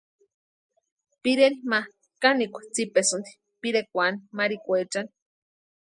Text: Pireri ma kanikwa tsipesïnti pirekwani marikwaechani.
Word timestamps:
Pireri 1.21 1.57
ma 1.71 1.79
kanikwa 2.21 2.61
tsipesïnti 2.73 3.31
pirekwani 3.61 4.19
marikwaechani. 4.37 5.11